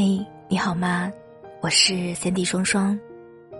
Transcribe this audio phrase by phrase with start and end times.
[0.00, 1.10] 嘿，你好吗？
[1.60, 2.96] 我是三 D 双双，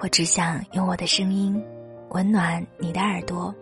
[0.00, 1.62] 我只想用我的声音
[2.08, 3.54] 温暖你的耳朵。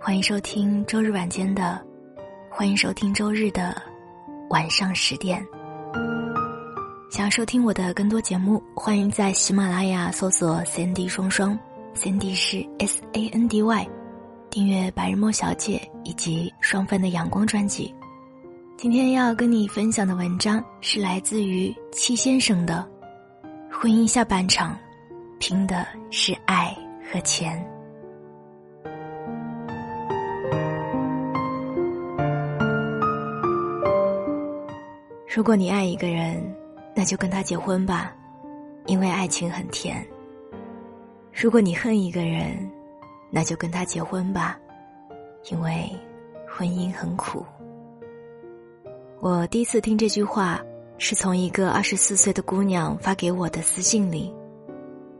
[0.00, 1.84] 欢迎收听周日晚间的，
[2.52, 3.74] 欢迎收听周日的
[4.48, 5.44] 晚上十点。
[7.10, 11.58] 想要收听我的更多节目，欢迎在喜马拉雅搜索三 D 双双，
[11.94, 13.88] 三 D 是 S A N D Y，
[14.50, 17.92] 订阅白日梦小姐以及双份的阳光专辑。
[18.78, 22.88] 今天要跟你分享的文章是来自于戚先生的
[23.76, 24.78] 《婚姻下半场，
[25.40, 26.72] 拼的是爱
[27.10, 27.60] 和钱》。
[35.26, 36.40] 如果你爱一个人，
[36.94, 38.14] 那就跟他结婚吧，
[38.86, 40.06] 因为爱情很甜。
[41.34, 42.56] 如果你恨一个人，
[43.28, 44.56] 那就跟他结婚吧，
[45.50, 45.90] 因为
[46.46, 47.44] 婚姻很苦。
[49.20, 50.60] 我第一次听这句话，
[50.96, 54.32] 是从一个二十四岁的姑娘发给我的私信里，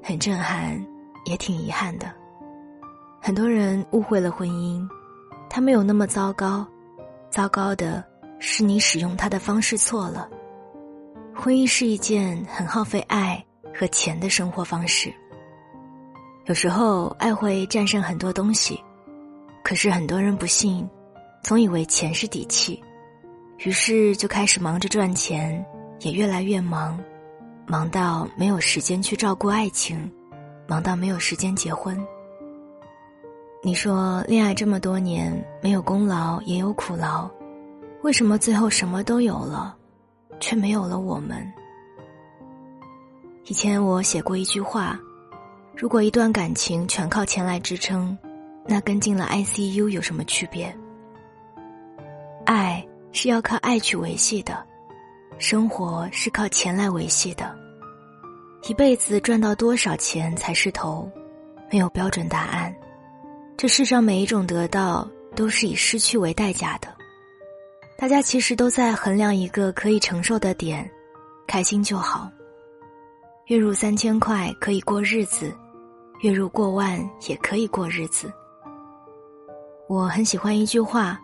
[0.00, 0.80] 很震撼，
[1.24, 2.08] 也挺遗憾的。
[3.20, 4.88] 很多人误会了婚姻，
[5.50, 6.64] 它没有那么糟糕，
[7.28, 8.04] 糟糕的
[8.38, 10.28] 是你使用它的方式错了。
[11.34, 15.12] 婚姻是一件很耗费爱和钱的生活方式。
[16.46, 18.80] 有时候爱会战胜很多东西，
[19.64, 20.88] 可是很多人不信，
[21.42, 22.80] 总以为钱是底气。
[23.58, 25.64] 于是就开始忙着赚钱，
[26.00, 26.98] 也越来越忙，
[27.66, 30.10] 忙到没有时间去照顾爱情，
[30.68, 31.98] 忙到没有时间结婚。
[33.60, 37.28] 你说恋爱这么多年没有功劳也有苦劳，
[38.02, 39.76] 为什么最后什么都有了，
[40.38, 41.44] 却没有了我们？
[43.46, 44.96] 以前我写过一句话：
[45.74, 48.16] 如果一段感情全靠钱来支撑，
[48.64, 50.72] 那跟进了 ICU 有什么区别？
[52.46, 52.87] 爱。
[53.12, 54.64] 是要靠爱去维系的，
[55.38, 57.56] 生活是靠钱来维系的。
[58.68, 61.10] 一辈子赚到多少钱才是头？
[61.70, 62.74] 没有标准答案。
[63.56, 66.88] 这世上每一种得到都是以失去为代价的。
[67.96, 70.88] 大家其实都在衡量一个可以承受的点，
[71.46, 72.30] 开心就好。
[73.46, 75.52] 月入三千块可以过日子，
[76.20, 78.32] 月入过万也可以过日子。
[79.88, 81.18] 我很喜欢一句话。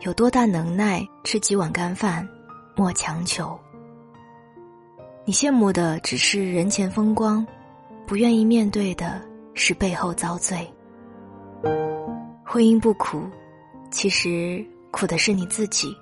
[0.00, 2.26] 有多大能耐，吃几碗干饭，
[2.76, 3.58] 莫强求。
[5.24, 7.44] 你羡慕的只是人前风光，
[8.06, 9.20] 不愿意面对的
[9.54, 10.64] 是背后遭罪。
[12.44, 13.24] 婚姻不苦，
[13.90, 15.92] 其实苦的是你自己。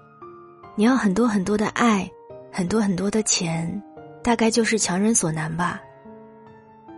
[0.74, 2.06] 你要很多很多的爱，
[2.52, 3.82] 很多很多的钱，
[4.22, 5.80] 大概就是强人所难吧。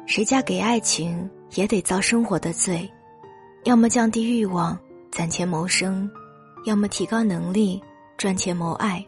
[0.05, 2.91] 谁嫁给爱情，也得遭生活的罪，
[3.63, 4.77] 要么降低欲望，
[5.13, 6.11] 攒钱谋生。
[6.65, 7.83] 要么提高能力，
[8.17, 9.05] 赚钱谋爱，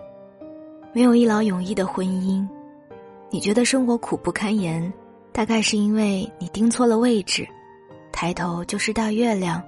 [0.93, 2.47] 没有一劳永逸的婚姻。
[3.31, 4.93] 你觉得生活苦不堪言，
[5.33, 7.47] 大概是因为你盯错了位置，
[8.12, 9.62] 抬头就是大月亮，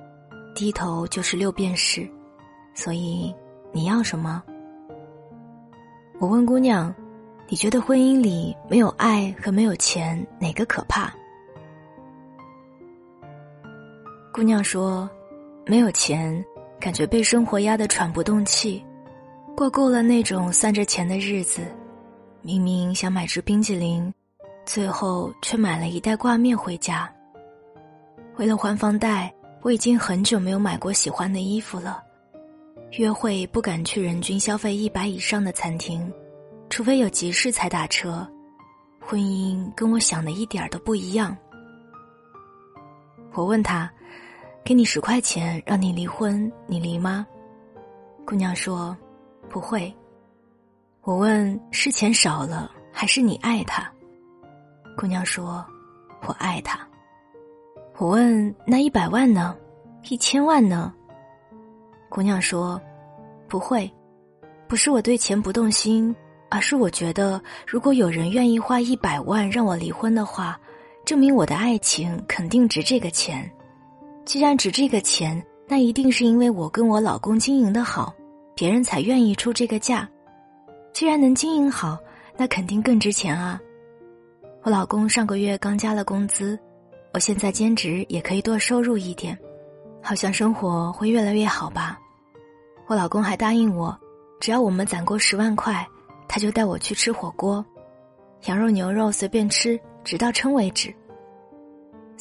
[0.55, 2.09] 低头就是六便士。
[2.75, 3.35] 所以
[3.73, 4.43] 你要什么？
[6.19, 6.95] 我问姑娘
[7.49, 11.13] ：“你觉得婚姻里没有爱和没有钱，哪个可怕？”
[14.33, 15.09] 姑娘说
[15.67, 16.43] ：“没有钱。”
[16.83, 18.85] 感觉被生活压得喘不动气，
[19.57, 21.63] 过够了那种算着钱的日子，
[22.41, 24.13] 明明想买支冰激凌，
[24.67, 27.09] 最后却买了一袋挂面回家。
[28.37, 32.03] 为了还房贷，我已经很久没有买过喜欢的衣服了。
[32.99, 36.13] 约会不敢去人均消费一百以上的餐厅，
[36.69, 38.29] 除非有急事才打车。
[38.99, 41.37] 婚姻跟我想的一点都不一样。
[43.35, 43.89] 我问他。
[44.65, 47.27] 给你十块钱让你离婚，你离吗？
[48.25, 48.97] 姑娘说
[49.51, 49.93] ：“不会。”
[51.03, 53.91] 我问：“是钱少了，还是你爱他？”
[54.97, 55.67] 姑娘说
[56.29, 56.79] ：“我爱他。”
[57.99, 59.57] 我问：“那一百万呢？
[60.09, 60.95] 一千万呢？”
[62.09, 62.81] 姑娘说
[63.49, 63.93] ：“不会，
[64.69, 66.15] 不是我对钱不动心，
[66.51, 70.59] 而是我觉得，如果有人愿意花一百万让我离婚的话，
[71.05, 73.51] 证明我的爱情肯定值这个钱。”
[74.25, 78.15] 既然值这个钱，那一定是因为我跟我老公经营的好，
[78.55, 80.09] 别人才愿意出这个价。
[80.93, 81.99] 既然能经营好，
[82.37, 83.61] 那肯定更值钱啊！
[84.63, 86.59] 我老公上个月刚加了工资，
[87.13, 89.37] 我现在兼职也可以多收入一点，
[90.01, 91.99] 好像生活会越来越好吧。
[92.87, 93.99] 我老公还答应我，
[94.39, 95.85] 只要我们攒够十万块，
[96.29, 97.65] 他就带我去吃火锅，
[98.45, 100.95] 羊肉牛肉随便吃，直到撑为止。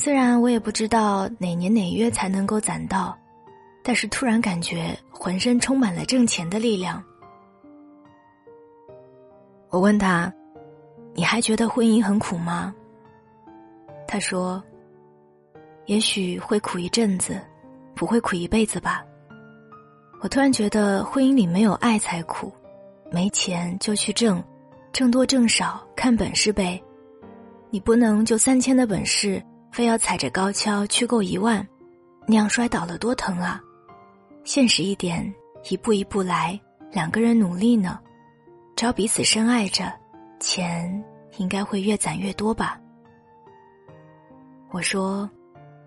[0.04, 3.16] 虽然我也不知道哪年哪月才能够攒到，
[3.84, 7.04] 但是突然感觉浑身充满了挣钱的力量。
[9.70, 10.34] 我问他
[11.14, 12.74] ：“你还觉得婚姻很苦吗？
[14.08, 14.60] 他说
[15.86, 17.40] ：“也许会苦一阵子，
[17.94, 19.06] 不会苦一辈子吧。”
[20.22, 22.52] 我突然觉得婚姻里没有爱才苦，
[23.12, 24.44] 没钱就去挣，
[24.92, 26.82] 挣多挣少看本事呗。
[27.70, 29.40] 你不能就三千的本事，
[29.72, 31.66] 非要踩着高跷去够一万，
[32.28, 33.62] 那样摔倒了多疼啊！
[34.44, 35.34] 现实一点，
[35.70, 36.60] 一步一步来，
[36.92, 38.00] 两个人努力呢，
[38.76, 39.92] 只要彼此深爱着，
[40.40, 41.04] 钱
[41.38, 42.80] 应该会越攒越多吧。
[44.72, 45.30] 我说，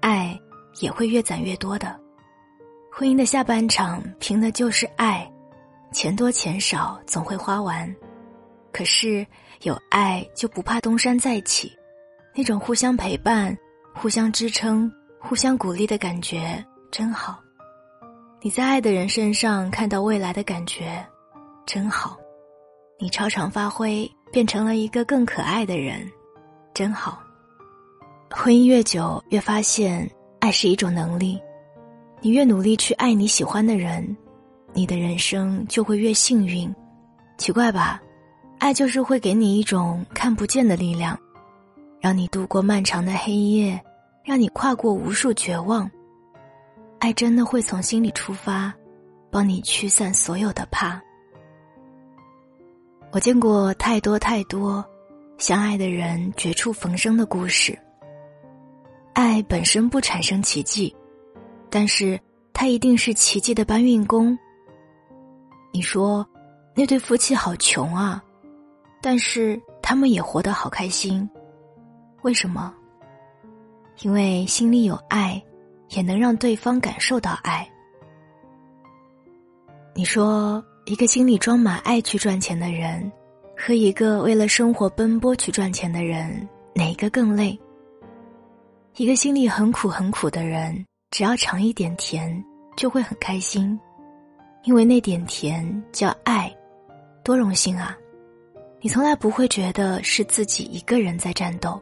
[0.01, 0.39] 爱
[0.81, 1.99] 也会越攒越多的。
[2.93, 5.31] 婚姻的下半场凭的就是爱，
[5.93, 7.93] 钱多钱少总会花完。
[8.73, 9.27] 可是
[9.63, 11.73] 有爱就不怕东山再起，
[12.35, 13.57] 那种互相陪伴、
[13.95, 17.39] 互相支撑、互相鼓励的感觉真好。
[18.43, 21.03] 你在爱的人身上看到未来的感觉，
[21.65, 22.19] 真好。
[22.99, 26.07] 你超常发挥，变成了一个更可爱的人，
[26.75, 27.23] 真好。
[28.31, 30.11] 婚姻越久，越发现
[30.41, 31.41] 爱是一种能力。
[32.21, 34.17] 你越努力去爱你喜欢的人，
[34.73, 36.73] 你的人生就会越幸运。
[37.39, 38.03] 奇怪吧？
[38.59, 41.19] 爱就是会给你一种看不见的力量，
[42.05, 43.83] 让你度过漫长的黑夜，
[44.23, 45.91] 让你跨过无数绝望。
[46.99, 48.71] 爱真的会从心里出发，
[49.31, 51.01] 帮你驱散所有的怕。
[53.11, 54.85] 我见过太多太多
[55.39, 57.75] 相爱的人绝处逢生的故事。
[59.15, 60.95] 爱本身不产生奇迹，
[61.71, 62.21] 但是
[62.53, 64.39] 它一定是奇迹的搬运工。
[65.73, 66.29] 你说，
[66.75, 68.23] 那对夫妻好穷啊，
[69.01, 71.27] 但是他们也活得好开心，
[72.25, 72.75] 为什么？
[74.01, 75.41] 因为心里有爱，
[75.91, 77.71] 也能让对方感受到爱。
[79.95, 83.13] 你说，一个心里装满爱去赚钱的人，
[83.55, 87.61] 和一个为了生活奔波去赚钱的人，哪个更累？
[88.97, 92.43] 一个心里很苦很苦的人，只要尝一点甜，
[92.75, 93.79] 就会很开心，
[94.63, 96.51] 因为那点甜叫爱，
[97.23, 97.95] 多荣幸啊！
[98.81, 101.79] 你从来不会觉得是自己一个人在战斗。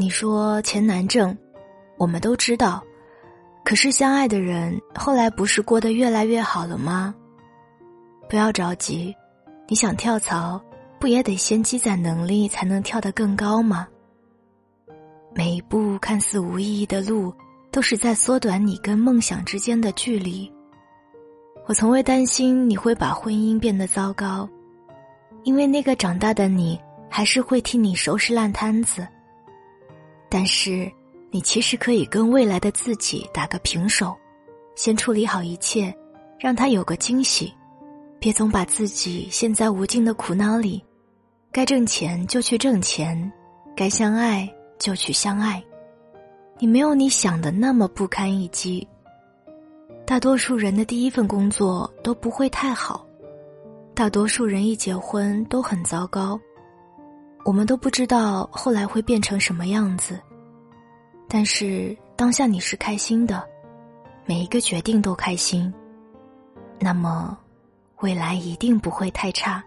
[0.00, 1.36] 你说钱难挣，
[1.96, 2.80] 我们都知道，
[3.64, 7.12] 可是相爱的人后来不是过得越来越好了吗？
[8.28, 9.12] 不要着急，
[9.66, 10.62] 你想跳槽，
[11.00, 13.88] 不也得先积攒能力才能跳得更高吗？
[15.34, 17.34] 每一步看似无意义的路，
[17.72, 20.48] 都是在缩短你跟梦想之间的距离。
[21.66, 24.48] 我从未担心你会把婚姻变得糟糕，
[25.42, 26.80] 因为那个长大的你
[27.10, 29.04] 还是会替你收拾烂摊子。
[30.28, 30.90] 但是，
[31.30, 34.16] 你其实可以跟未来的自己打个平手，
[34.74, 35.94] 先处理好一切，
[36.38, 37.52] 让他有个惊喜，
[38.18, 40.82] 别总把自己陷在无尽的苦恼里。
[41.50, 43.32] 该挣钱就去挣钱，
[43.76, 44.48] 该相爱。
[44.78, 45.60] 就去相爱，
[46.60, 48.86] 你没有你想的那么不堪一击。
[50.06, 53.04] 大多数人的第一份工作都不会太好，
[53.92, 56.38] 大多数人一结婚都很糟糕，
[57.44, 60.20] 我们都不知道后来会变成什么样子。
[61.28, 63.46] 但是当下你是开心的，
[64.26, 65.72] 每一个决定都开心，
[66.78, 67.36] 那么
[68.00, 69.62] 未来一定不会太差。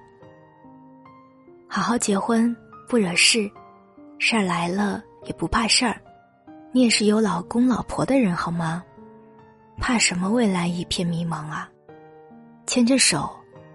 [1.68, 2.56] 好好结婚，
[2.88, 3.50] 不惹事。
[4.20, 6.00] 事儿来了也不怕事儿，
[6.72, 8.84] 你也是有老公老婆的人好吗？
[9.78, 11.68] 怕什么未来一片迷茫啊？
[12.68, 13.30] 牵着手，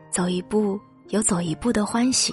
[0.09, 2.33] 走一步有走一步的欢喜，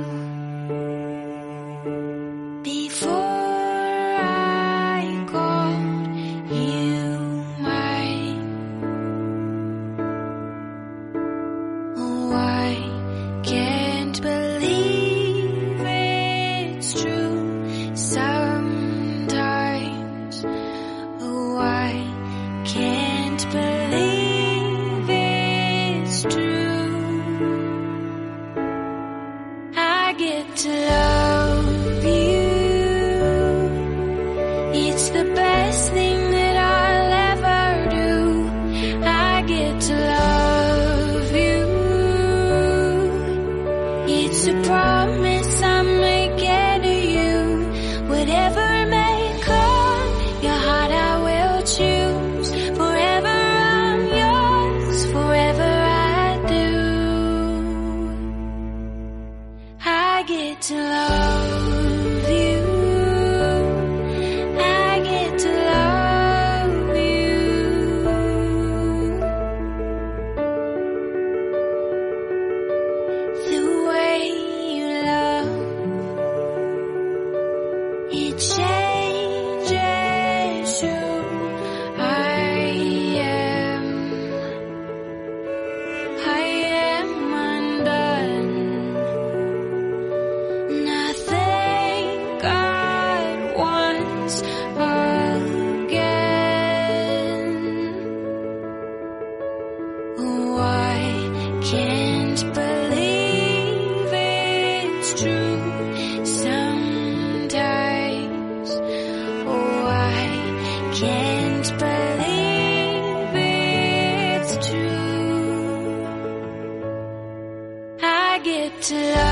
[118.91, 119.30] to love